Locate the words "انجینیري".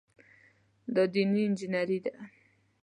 1.47-1.97